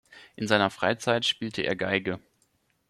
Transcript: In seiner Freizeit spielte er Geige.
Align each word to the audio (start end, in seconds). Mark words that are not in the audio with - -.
In 0.35 0.47
seiner 0.47 0.71
Freizeit 0.71 1.27
spielte 1.27 1.61
er 1.61 1.75
Geige. 1.75 2.19